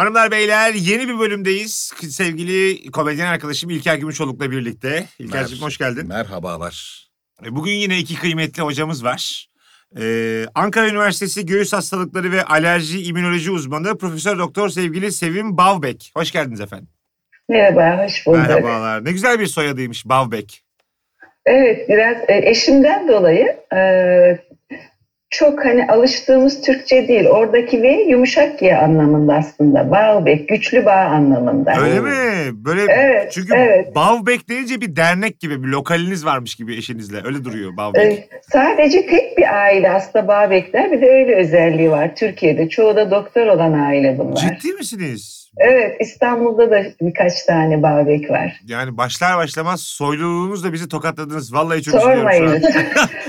[0.00, 1.92] Hanımlar beyler yeni bir bölümdeyiz.
[2.10, 5.04] Sevgili komedyen arkadaşım İlker Gümüşoluk'la birlikte.
[5.18, 6.08] İlker'cim hoş geldin.
[6.08, 7.06] Merhabalar.
[7.46, 9.48] E, Bugün yine iki kıymetli hocamız var.
[10.00, 16.10] Ee, Ankara Üniversitesi Göğüs Hastalıkları ve Alerji İmmünoloji Uzmanı Profesör Doktor sevgili Sevim Bavbek.
[16.16, 16.88] Hoş geldiniz efendim.
[17.48, 18.40] Merhaba, hoş bulduk.
[18.40, 19.04] Merhabalar.
[19.04, 20.62] Ne güzel bir soyadıymış Bavbek.
[21.46, 23.80] Evet, biraz e, eşimden dolayı e,
[25.30, 27.26] çok hani alıştığımız Türkçe değil.
[27.26, 29.90] Oradaki V yumuşak Y anlamında aslında.
[29.90, 31.72] Bağbek, güçlü bağ anlamında.
[31.80, 32.10] Öyle mi?
[32.52, 33.94] Böyle Evet, çünkü evet.
[33.94, 37.16] Bavbek deyince bir dernek gibi bir lokaliniz varmış gibi eşinizle.
[37.24, 38.18] Öyle duruyor Bavbek.
[38.18, 40.92] E, sadece tek bir aile aslında Bağbekler.
[40.92, 42.68] Bir de öyle özelliği var Türkiye'de.
[42.68, 44.36] Çoğu da doktor olan aile bunlar.
[44.36, 45.39] Ciddi misiniz?
[45.60, 48.60] Evet, İstanbul'da da birkaç tane Bağbek var.
[48.66, 51.54] Yani başlar başlamaz soyluluğunuzla bizi tokatladınız.
[51.54, 52.46] Vallahi çok Sormayın.
[52.52, 52.62] an.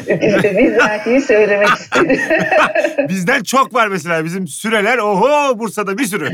[0.08, 2.20] Biz de bizzatihi söylemek istedim.
[3.10, 4.98] Bizden çok var mesela bizim süreler.
[4.98, 6.26] Oho Bursa'da bir sürü.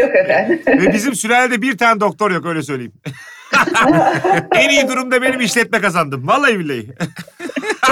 [0.00, 0.60] Yok efendim.
[0.66, 2.92] Ve bizim sürelerde bir tane doktor yok öyle söyleyeyim.
[4.54, 6.28] en iyi durumda benim işletme kazandım.
[6.28, 6.88] Vallahi billahi.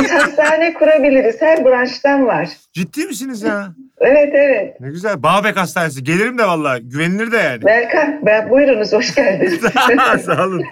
[0.00, 1.36] Biz hastane kurabiliriz.
[1.40, 2.48] Her branştan var.
[2.72, 3.68] Ciddi misiniz ya?
[4.00, 4.80] Evet evet.
[4.80, 5.22] Ne güzel.
[5.22, 6.04] Bağbek Hastanesi.
[6.04, 6.80] Gelirim de vallahi.
[6.82, 7.64] Güvenilir de yani.
[7.64, 9.60] Berkan, ben, buyurunuz hoş geldiniz.
[10.24, 10.62] Sağ olun.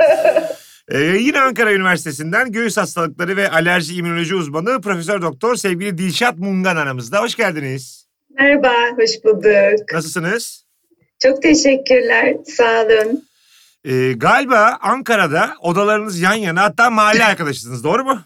[0.89, 6.77] Ee, yine Ankara Üniversitesi'nden göğüs hastalıkları ve alerji immünoloji uzmanı Profesör Doktor sevgili Dilşat Mungan
[6.77, 7.20] aramızda.
[7.20, 8.06] Hoş geldiniz.
[8.39, 9.92] Merhaba, hoş bulduk.
[9.92, 10.64] Nasılsınız?
[11.22, 13.25] Çok teşekkürler, sağ olun.
[13.84, 18.20] Ee, galiba Ankara'da odalarınız yan yana hatta mahalle arkadaşısınız doğru mu?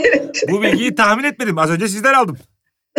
[0.00, 0.44] Evet.
[0.50, 1.58] Bu bilgiyi tahmin etmedim.
[1.58, 2.38] Az önce sizden aldım.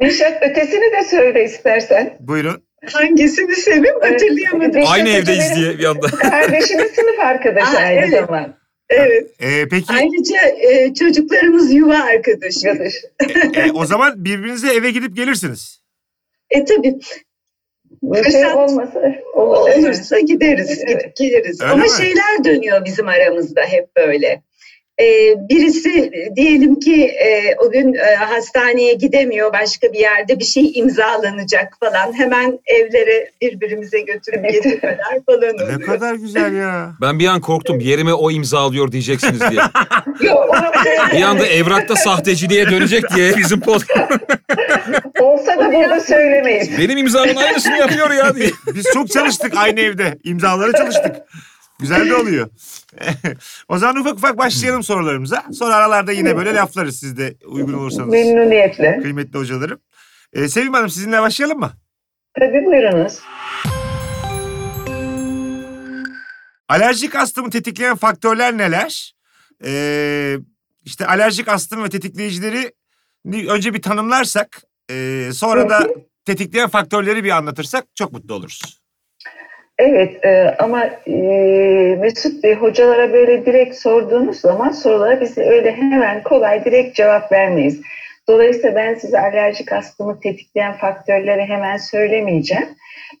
[0.00, 2.16] Nişat ötesini de söyle istersen.
[2.20, 2.62] Buyurun.
[2.92, 4.76] Hangisini sevim hatırlayamadım.
[4.80, 4.88] Evet.
[4.90, 6.06] Aynı evdeyiz diye bir anda.
[6.06, 8.10] Kardeşimin sınıf arkadaşı Aa, aynı evet.
[8.20, 8.60] zamanda.
[8.90, 12.70] Evet, Ee, peki ayrıca e, çocuklarımız yuva arkadaşı.
[12.70, 12.94] Arkadaş.
[13.56, 15.80] e, o zaman birbirinize eve gidip gelirsiniz.
[16.50, 16.94] E tabii,
[18.14, 19.00] şey Fırsat olmasa
[19.34, 19.56] olur.
[19.78, 20.88] olursa gideriz, Evet.
[20.88, 21.60] gidip geliriz.
[21.60, 21.90] Öyle Ama mi?
[21.96, 24.42] şeyler dönüyor bizim aramızda hep böyle.
[25.00, 30.72] E, birisi diyelim ki e, o gün e, hastaneye gidemiyor başka bir yerde bir şey
[30.74, 35.80] imzalanacak falan hemen evlere birbirimize götürüp getirmeler falan Ne oluyor.
[35.80, 36.92] kadar güzel ya.
[37.00, 37.80] Ben bir an korktum.
[37.80, 39.60] Yerime o imzalıyor diyeceksiniz diye.
[41.12, 43.80] Bir anda evrakta sahteciliğe dönecek diye bizim pod...
[45.20, 46.78] olsa da burada söylemeyiz.
[46.78, 48.50] Benim imzamın aynısını yapıyor ya diye.
[48.74, 50.18] Biz çok çalıştık aynı evde.
[50.24, 51.16] İmzalara çalıştık.
[51.80, 52.48] Güzel de oluyor.
[53.68, 55.44] o zaman ufak ufak başlayalım sorularımıza.
[55.52, 58.08] Sonra aralarda yine böyle laflarız siz de uygun olursanız.
[58.08, 58.98] Memnuniyetle.
[59.02, 59.80] Kıymetli hocalarım.
[60.32, 61.72] Ee, Sevim Hanım sizinle başlayalım mı?
[62.38, 63.18] Tabii buyurunuz.
[66.68, 69.14] Alerjik astımı tetikleyen faktörler neler?
[69.64, 70.36] Ee,
[70.84, 72.72] işte alerjik astım ve tetikleyicileri
[73.48, 75.88] önce bir tanımlarsak e, sonra da
[76.24, 78.79] tetikleyen faktörleri bir anlatırsak çok mutlu oluruz.
[79.80, 81.16] Evet e, ama e,
[82.00, 87.80] Mesut Bey hocalara böyle direkt sorduğunuz zaman sorulara biz öyle hemen kolay direkt cevap vermeyiz.
[88.28, 92.68] Dolayısıyla ben size alerjik astımı tetikleyen faktörleri hemen söylemeyeceğim.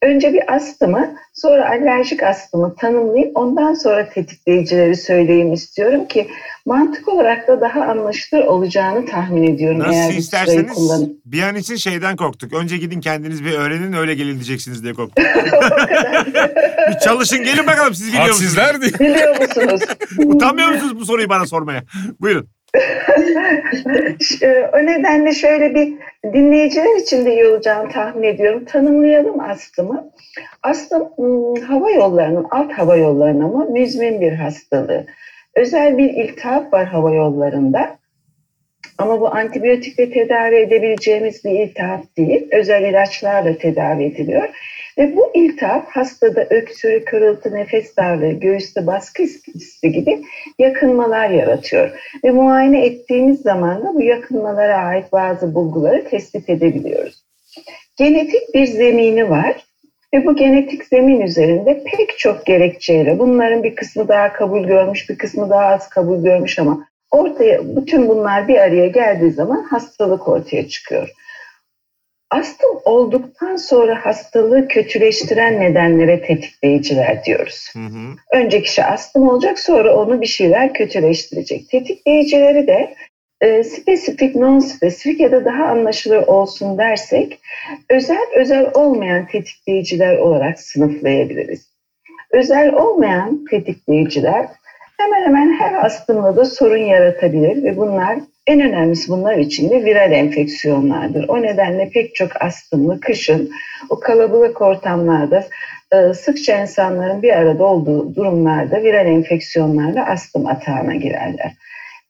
[0.02, 6.26] Önce bir astımı sonra alerjik astımı tanımlayayım ondan sonra tetikleyicileri söyleyeyim istiyorum ki
[6.70, 9.80] mantık olarak da daha anlaşılır olacağını tahmin ediyorum.
[9.80, 12.52] eğer Nasıl kullanın- isterseniz bir an için şeyden korktuk.
[12.52, 15.24] Önce gidin kendiniz bir öğrenin öyle gelin diyeceksiniz diye korktuk.
[16.90, 18.58] bir çalışın gelin bakalım siz biliyor musunuz?
[18.58, 19.10] Hadsizler diye.
[19.12, 19.80] Biliyor musunuz?
[20.34, 21.82] Utanmıyor musunuz bu soruyu bana sormaya?
[22.20, 22.48] Buyurun.
[24.20, 25.92] Ş- O nedenle şöyle bir
[26.32, 28.64] dinleyiciler için de iyi olacağını tahmin ediyorum.
[28.64, 30.10] Tanımlayalım astımı.
[30.62, 35.06] Astım ım, hava yollarının, alt hava yollarının ama müzmin bir hastalığı.
[35.54, 37.98] Özel bir iltihap var hava yollarında.
[38.98, 42.48] Ama bu antibiyotikle tedavi edebileceğimiz bir iltihap değil.
[42.52, 44.48] Özel ilaçlarla tedavi ediliyor.
[44.98, 50.22] Ve bu iltihap hastada öksürü, kırıltı, nefes darlığı, göğüste baskı hissi gibi
[50.58, 51.90] yakınmalar yaratıyor.
[52.24, 57.24] Ve muayene ettiğimiz zaman da bu yakınmalara ait bazı bulguları tespit edebiliyoruz.
[57.96, 59.56] Genetik bir zemini var
[60.14, 65.18] ve bu genetik zemin üzerinde pek çok gerekçeyle bunların bir kısmı daha kabul görmüş, bir
[65.18, 70.68] kısmı daha az kabul görmüş ama ortaya bütün bunlar bir araya geldiği zaman hastalık ortaya
[70.68, 71.08] çıkıyor.
[72.30, 77.70] Astım olduktan sonra hastalığı kötüleştiren nedenlere tetikleyiciler diyoruz.
[77.72, 78.38] Hı hı.
[78.40, 81.68] Önce kişi astım olacak sonra onu bir şeyler kötüleştirecek.
[81.68, 82.94] Tetikleyicileri de
[83.40, 87.40] e, spesifik, non-spesifik ya da daha anlaşılır olsun dersek
[87.90, 91.70] özel özel olmayan tetikleyiciler olarak sınıflayabiliriz.
[92.30, 94.46] Özel olmayan tetikleyiciler
[94.98, 100.12] hemen hemen her astımla da sorun yaratabilir ve bunlar En önemlisi bunlar için de viral
[100.12, 101.28] enfeksiyonlardır.
[101.28, 103.50] O nedenle pek çok astımlı kışın
[103.90, 105.44] o kalabalık ortamlarda
[105.92, 111.52] e, sıkça insanların bir arada olduğu durumlarda viral enfeksiyonlarla astım atağına girerler.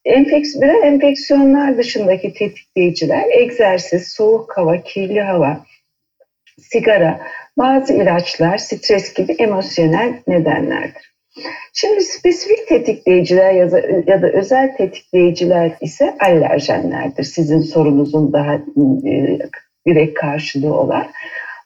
[0.05, 5.65] Enfeks viral enfeksiyonlar dışındaki tetikleyiciler egzersiz, soğuk hava, kirli hava,
[6.59, 7.21] sigara,
[7.59, 11.11] bazı ilaçlar, stres gibi emosyonel nedenlerdir.
[11.75, 17.25] Şimdi spesifik tetikleyiciler ya da, ya da özel tetikleyiciler ise alerjenlerdir.
[17.25, 19.39] Sizin sorunuzun daha e,
[19.87, 21.07] direkt karşılığı olan.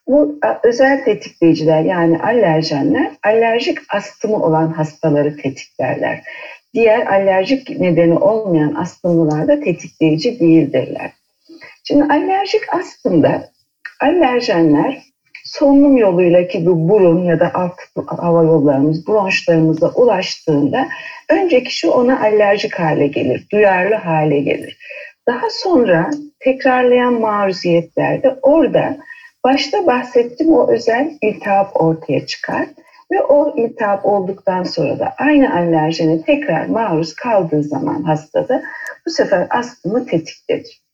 [0.07, 6.23] Bu özel tetikleyiciler yani alerjenler alerjik astımı olan hastaları tetiklerler.
[6.75, 11.11] Diğer alerjik nedeni olmayan astımlılarda tetikleyici değildirler.
[11.85, 13.51] Şimdi alerjik astımda
[14.01, 15.03] alerjenler
[15.45, 17.73] solunum yoluyla ki bu burun ya da alt
[18.07, 20.89] hava yollarımız, bronşlarımıza ulaştığında
[21.29, 24.79] önce kişi ona alerjik hale gelir, duyarlı hale gelir.
[25.29, 26.11] Daha sonra
[26.41, 28.97] tekrarlayan maruziyetlerde orada
[29.45, 32.67] başta bahsettiğim o özel iltihap ortaya çıkar
[33.13, 38.63] ve o iltihap olduktan sonra da aynı alerjene tekrar maruz kaldığı zaman hastada
[39.07, 40.85] bu sefer astımı tetiklenir.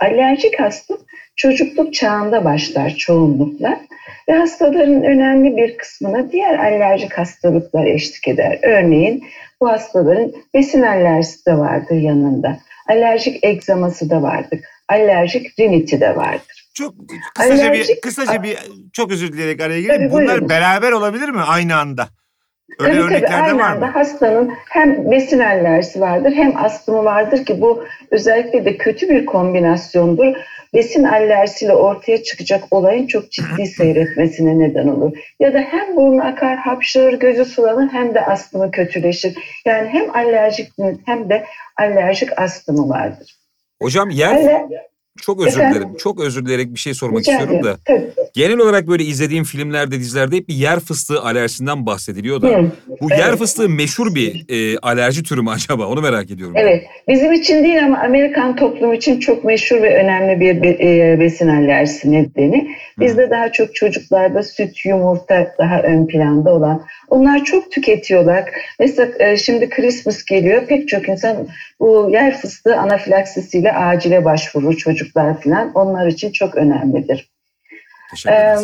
[0.00, 0.98] Alerjik astım
[1.36, 3.80] çocukluk çağında başlar çoğunlukla
[4.28, 8.58] ve hastaların önemli bir kısmına diğer alerjik hastalıklar eşlik eder.
[8.62, 9.24] Örneğin
[9.60, 12.58] bu hastaların besin alerjisi de vardır yanında.
[12.88, 14.60] Alerjik egzaması da vardır.
[14.88, 16.70] Alerjik riniti de vardır.
[16.74, 16.94] Çok
[17.34, 18.58] kısaca alerjik, bir kısaca bir
[18.92, 20.10] çok özür dileyerek araya gireyim.
[20.10, 20.48] Bunlar buyurun.
[20.48, 22.08] beraber olabilir mi aynı anda?
[22.78, 23.86] Öyle tabii, örneklerde tabii, var mı?
[23.86, 30.36] Hastanın hem besin alerjisi vardır hem astımı vardır ki bu özellikle de kötü bir kombinasyondur
[30.76, 35.18] besin alerjisiyle ortaya çıkacak olayın çok ciddi seyretmesine neden olur.
[35.40, 39.38] Ya da hem burnu akar, hapşırır, gözü sulanır hem de astımı kötüleşir.
[39.66, 40.72] Yani hem alerjik
[41.06, 41.46] hem de
[41.76, 43.36] alerjik astımı vardır.
[43.82, 44.68] Hocam yer Öyle,
[45.20, 45.80] çok özür Efendim?
[45.80, 45.96] dilerim.
[45.96, 47.76] Çok özür dileyerek bir şey sormak Rica istiyorum da.
[47.84, 48.10] Tabii.
[48.36, 52.48] Genel olarak böyle izlediğim filmlerde, dizilerde hep bir yer fıstığı alerjisinden bahsediliyor da.
[52.48, 52.70] Hı.
[53.00, 53.18] Bu evet.
[53.18, 55.86] yer fıstığı meşhur bir e, alerji türü mü acaba?
[55.86, 56.54] Onu merak ediyorum.
[56.58, 56.86] Evet.
[57.08, 61.48] Bizim için değil ama Amerikan toplumu için çok meşhur ve önemli bir be, e, besin
[61.48, 62.76] alerjisi nedeni.
[62.98, 63.30] Bizde Hı.
[63.30, 66.82] daha çok çocuklarda süt, yumurta daha ön planda olan.
[67.08, 68.44] Onlar çok tüketiyorlar.
[68.80, 70.66] Mesela e, şimdi Christmas geliyor.
[70.66, 71.48] Pek çok insan
[71.80, 75.72] bu yer fıstığı anafilaksisiyle acile başvurur çocuklar falan.
[75.74, 77.35] Onlar için çok önemlidir.
[78.28, 78.56] Ee,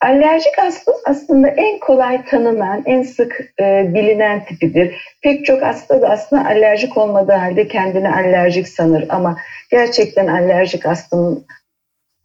[0.00, 5.16] alerjik astım aslında en kolay tanınan, en sık e, bilinen tipidir.
[5.22, 9.38] Pek çok hasta da aslında alerjik olmadığı halde kendini alerjik sanır ama
[9.70, 11.46] gerçekten alerjik astımın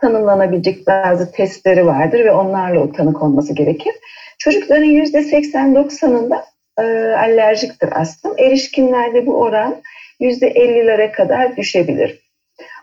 [0.02, 3.94] tanımlanabilecek bazı testleri vardır ve onlarla o tanı konması gerekir.
[4.40, 6.44] Çocukların %80-90'ında
[6.80, 6.84] e,
[7.16, 8.34] alerjiktir astım.
[8.38, 9.82] Erişkinlerde bu oran
[10.22, 12.29] %50'lere kadar düşebilir.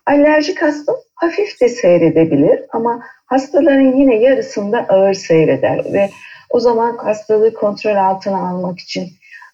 [0.07, 6.11] Alerjik astım hafif de seyredebilir ama hastaların yine yarısında ağır seyreder ve
[6.51, 9.09] o zaman hastalığı kontrol altına almak için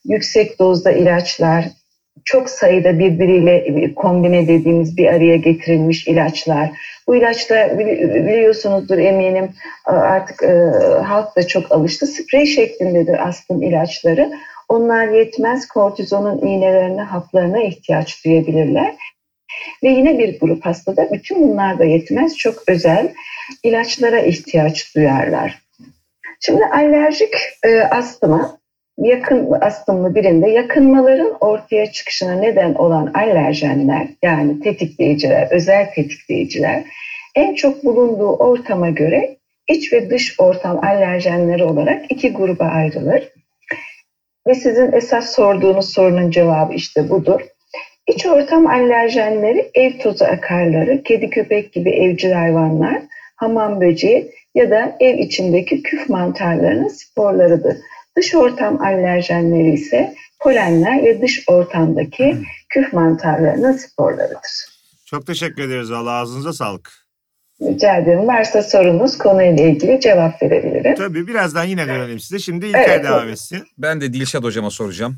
[0.05, 1.65] yüksek dozda ilaçlar,
[2.25, 6.71] çok sayıda birbiriyle kombine dediğimiz bir araya getirilmiş ilaçlar.
[7.07, 9.51] Bu ilaçlar biliyorsunuzdur eminim
[9.85, 10.71] artık e,
[11.03, 12.07] halk da çok alıştı.
[12.07, 14.33] Sprey şeklindedir astım ilaçları.
[14.69, 18.95] Onlar yetmez kortizonun iğnelerine, haplarına ihtiyaç duyabilirler.
[19.83, 22.37] Ve yine bir grup hastada bütün bunlar da yetmez.
[22.37, 23.13] Çok özel
[23.63, 25.63] ilaçlara ihtiyaç duyarlar.
[26.41, 27.35] Şimdi alerjik
[27.65, 28.59] e, astıma
[28.99, 36.85] yakın astımlı birinde yakınmaların ortaya çıkışına neden olan alerjenler yani tetikleyiciler, özel tetikleyiciler
[37.35, 39.37] en çok bulunduğu ortama göre
[39.69, 43.29] iç ve dış ortam alerjenleri olarak iki gruba ayrılır.
[44.47, 47.41] Ve sizin esas sorduğunuz sorunun cevabı işte budur.
[48.15, 53.03] İç ortam alerjenleri ev tozu akarları, kedi köpek gibi evcil hayvanlar,
[53.37, 57.77] hamam böceği ya da ev içindeki küf mantarlarının sporlarıdır.
[58.17, 62.37] Dış ortam alerjenleri ise polenler ve dış ortamdaki
[62.69, 64.67] küf mantarlarının sporlarıdır.
[65.07, 65.91] Çok teşekkür ederiz.
[65.91, 66.93] Allah ağzınıza sağlık.
[67.63, 68.27] Rica ederim.
[68.27, 70.95] Varsa sorunuz konuyla ilgili cevap verebilirim.
[70.95, 72.39] Tabii birazdan yine dönelim size.
[72.39, 73.63] Şimdi İlker evet, devam etsin.
[73.79, 75.17] Ben de Dilşat hocama soracağım.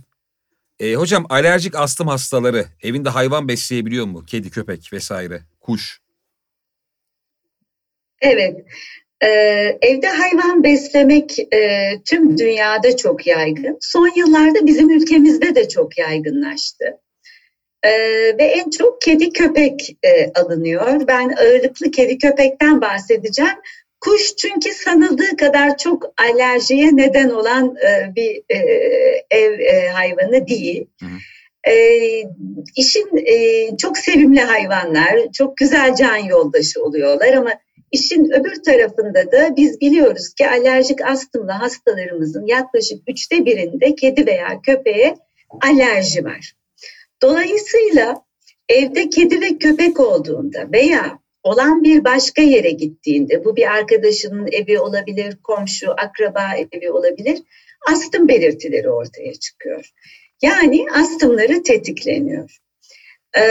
[0.81, 4.25] E, hocam alerjik astım hastaları evinde hayvan besleyebiliyor mu?
[4.27, 6.01] Kedi, köpek vesaire, kuş.
[8.21, 8.57] Evet.
[9.23, 13.79] Ee, evde hayvan beslemek e, tüm dünyada çok yaygın.
[13.81, 16.85] Son yıllarda bizim ülkemizde de çok yaygınlaştı.
[17.83, 17.91] Ee,
[18.39, 21.09] ve en çok kedi köpek e, alınıyor.
[21.09, 23.57] Ben ağırlıklı kedi köpekten bahsedeceğim.
[24.05, 28.59] Kuş çünkü sanıldığı kadar çok alerjiye neden olan e, bir e,
[29.31, 30.87] ev e, hayvanı değil.
[31.01, 31.73] Hı hı.
[31.73, 31.77] E,
[32.77, 37.51] işin e, çok sevimli hayvanlar, çok güzel can yoldaşı oluyorlar ama
[37.93, 44.61] işin öbür tarafında da biz biliyoruz ki alerjik astımlı hastalarımızın yaklaşık üçte birinde kedi veya
[44.67, 45.17] köpeğe
[45.61, 46.53] alerji var.
[47.23, 48.23] Dolayısıyla
[48.69, 54.81] evde kedi ve köpek olduğunda veya olan bir başka yere gittiğinde bu bir arkadaşının evi
[54.81, 57.39] olabilir, komşu, akraba evi olabilir.
[57.93, 59.91] Astım belirtileri ortaya çıkıyor.
[60.43, 62.59] Yani astımları tetikleniyor.
[63.37, 63.43] E,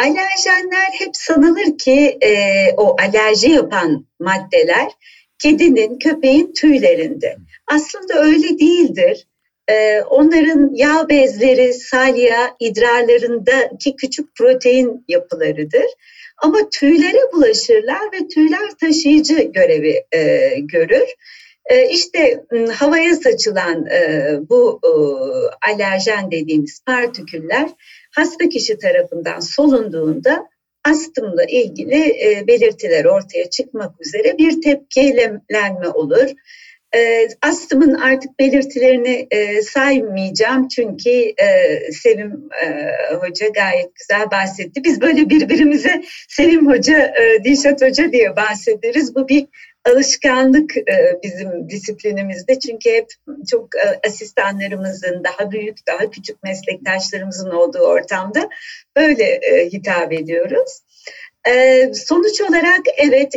[0.00, 2.32] alerjenler hep sanılır ki e,
[2.76, 4.92] o alerji yapan maddeler
[5.38, 7.36] kedinin, köpeğin tüylerinde.
[7.66, 9.26] Aslında öyle değildir.
[9.70, 15.84] E, onların yağ bezleri, salya, idrarlarındaki küçük protein yapılarıdır.
[16.42, 21.08] Ama tüylere bulaşırlar ve tüyler taşıyıcı görevi e, görür.
[21.66, 24.90] E, işte havaya saçılan e, bu e,
[25.72, 27.68] alerjen dediğimiz partiküller
[28.14, 30.48] hasta kişi tarafından solunduğunda
[30.88, 36.30] astımla ilgili e, belirtiler ortaya çıkmak üzere bir tepkilenme olur.
[36.96, 44.84] E, astımın artık belirtilerini e, saymayacağım çünkü e, Sevim e, Hoca gayet güzel bahsetti.
[44.84, 49.14] Biz böyle birbirimize Sevim Hoca, e, Dilşat Hoca diye bahsederiz.
[49.14, 49.46] Bu bir
[49.84, 50.74] alışkanlık
[51.22, 53.06] bizim disiplinimizde çünkü hep
[53.50, 53.68] çok
[54.06, 58.48] asistanlarımızın daha büyük daha küçük meslektaşlarımızın olduğu ortamda
[58.96, 59.40] böyle
[59.72, 60.80] hitap ediyoruz.
[61.94, 63.34] Sonuç olarak evet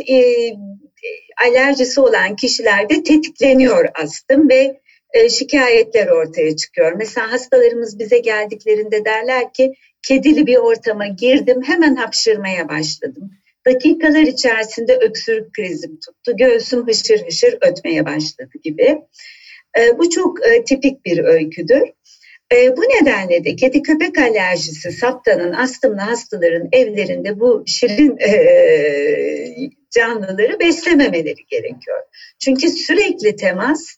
[1.48, 4.80] alerjisi olan kişilerde tetikleniyor astım ve
[5.28, 6.92] şikayetler ortaya çıkıyor.
[6.92, 9.72] Mesela hastalarımız bize geldiklerinde derler ki
[10.08, 13.30] kedili bir ortama girdim hemen hapşırmaya başladım
[13.66, 16.36] dakikalar içerisinde öksürük krizim tuttu.
[16.36, 18.98] Göğsüm hışır hışır ötmeye başladı gibi.
[19.78, 21.82] E, bu çok e, tipik bir öyküdür.
[22.52, 30.60] E, bu nedenle de kedi köpek alerjisi saptanan astımlı hastaların evlerinde bu şirin e, canlıları
[30.60, 32.02] beslememeleri gerekiyor.
[32.38, 33.96] Çünkü sürekli temas,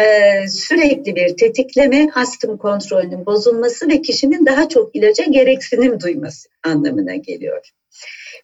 [0.00, 0.04] e,
[0.48, 7.70] sürekli bir tetikleme, astım kontrolünün bozulması ve kişinin daha çok ilaca gereksinim duyması anlamına geliyor.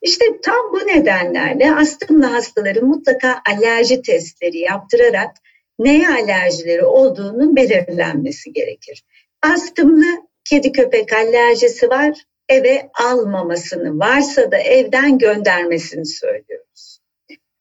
[0.02, 5.30] İşte tam bu nedenlerle astımlı hastaların mutlaka alerji testleri yaptırarak
[5.78, 9.04] neye alerjileri olduğunun belirlenmesi gerekir.
[9.42, 10.06] Astımlı
[10.44, 16.99] kedi köpek alerjisi var, eve almamasını, varsa da evden göndermesini söylüyoruz.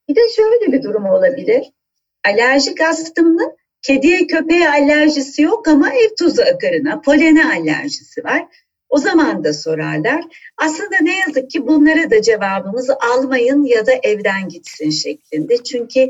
[0.10, 1.72] Bir de şöyle bir durum olabilir.
[2.26, 8.46] Alerjik astımlı, kediye köpeğe alerjisi yok ama ev tuzu akarına, polene alerjisi var.
[8.90, 10.24] O zaman da sorarlar.
[10.58, 15.64] Aslında ne yazık ki bunlara da cevabımız almayın ya da evden gitsin şeklinde.
[15.64, 16.10] Çünkü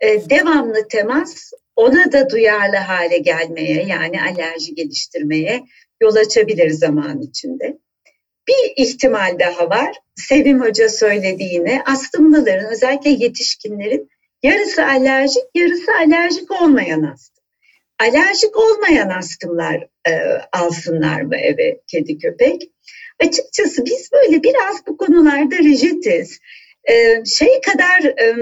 [0.00, 5.62] e, devamlı temas ona da duyarlı hale gelmeye yani alerji geliştirmeye
[6.00, 7.78] yol açabilir zaman içinde.
[8.48, 9.96] Bir ihtimal daha var.
[10.16, 14.10] Sevim Hoca söylediğine astımlıların özellikle yetişkinlerin
[14.42, 17.40] yarısı alerjik yarısı alerjik olmayan astım
[18.00, 20.12] alerjik olmayan astımlar e,
[20.52, 22.70] alsınlar mı eve kedi köpek?
[23.22, 26.38] Açıkçası biz böyle biraz bu konularda rijidiz.
[26.84, 28.34] E, şey kadar e,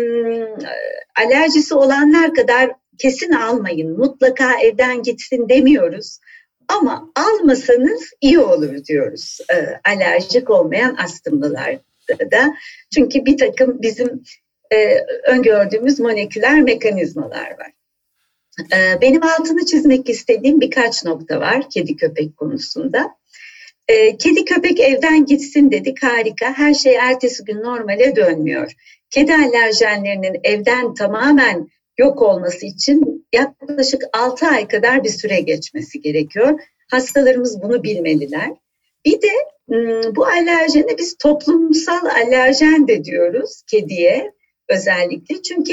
[1.16, 6.18] alerjisi olanlar kadar kesin almayın, mutlaka evden gitsin demiyoruz.
[6.68, 12.54] Ama almasanız iyi olur diyoruz e, alerjik olmayan astımlılarda da.
[12.94, 14.22] Çünkü bir takım bizim
[14.74, 17.72] e, öngördüğümüz moleküler mekanizmalar var.
[18.72, 23.14] Ee, benim altını çizmek istediğim birkaç nokta var kedi köpek konusunda.
[23.88, 26.52] Ee, kedi köpek evden gitsin dedik harika.
[26.52, 28.72] Her şey ertesi gün normale dönmüyor.
[29.10, 36.60] Kedi alerjenlerinin evden tamamen yok olması için yaklaşık 6 ay kadar bir süre geçmesi gerekiyor.
[36.90, 38.50] Hastalarımız bunu bilmeliler.
[39.04, 39.30] Bir de
[39.68, 44.32] hmm, bu alerjene biz toplumsal alerjen de diyoruz kediye
[44.68, 45.42] özellikle.
[45.42, 45.72] Çünkü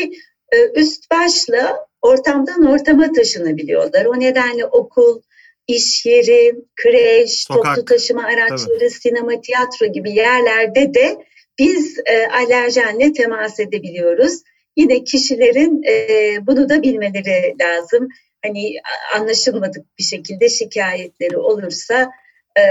[0.52, 4.06] e, üst başla ortamdan ortama taşınabiliyorlar.
[4.06, 5.22] O nedenle okul,
[5.68, 7.76] iş yeri, kreş, Sokak.
[7.76, 8.90] toplu taşıma araçları, Tabii.
[8.90, 11.26] sinema, tiyatro gibi yerlerde de
[11.60, 14.42] biz e, alerjenle temas edebiliyoruz.
[14.76, 18.08] Yine kişilerin e, bunu da bilmeleri lazım.
[18.46, 18.74] Hani
[19.16, 22.12] anlaşılmadık bir şekilde şikayetleri olursa
[22.60, 22.64] e,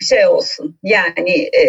[0.00, 1.62] şey olsun yani e,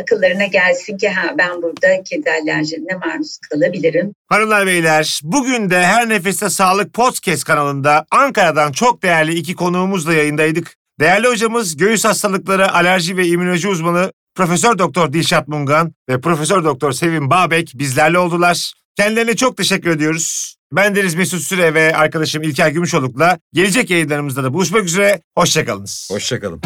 [0.00, 4.14] akıllarına gelsin ki ha ben burada kedi alerjine maruz kalabilirim.
[4.26, 10.74] Hanımlar beyler bugün de Her Nefeste Sağlık Podcast kanalında Ankara'dan çok değerli iki konuğumuzla yayındaydık.
[11.00, 16.92] Değerli hocamız göğüs hastalıkları alerji ve immünoloji uzmanı Profesör Doktor Dilşat Mungan ve Profesör Doktor
[16.92, 18.72] Sevim Babek bizlerle oldular.
[18.96, 20.56] Kendilerine çok teşekkür ediyoruz.
[20.72, 25.22] Ben Deniz Mesut Süre ve arkadaşım İlker Gümüşoluk'la gelecek yayınlarımızda da buluşmak üzere.
[25.36, 26.08] Hoşçakalınız.
[26.10, 26.62] Hoşçakalın.